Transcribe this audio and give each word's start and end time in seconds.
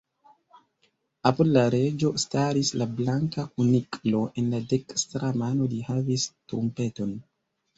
Apud 1.29 1.51
la 1.57 1.65
Reĝo 1.75 2.09
staris 2.23 2.71
la 2.83 2.87
Blanka 3.01 3.45
Kuniklo; 3.59 4.23
en 4.43 4.49
la 4.55 4.63
dekstra 4.73 5.31
mano 5.43 5.69
li 5.75 5.83
havis 5.91 6.27
trumpeton. 6.35 7.15